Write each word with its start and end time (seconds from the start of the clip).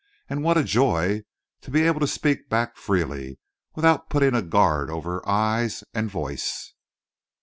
And 0.27 0.43
what 0.43 0.57
a 0.57 0.63
joy 0.63 1.21
to 1.61 1.69
be 1.69 1.83
able 1.83 1.99
to 1.99 2.07
speak 2.07 2.49
back 2.49 2.75
freely, 2.75 3.37
without 3.75 4.09
putting 4.09 4.33
a 4.33 4.41
guard 4.41 4.89
over 4.89 5.21
eyes 5.29 5.83
and 5.93 6.09
voice! 6.09 6.73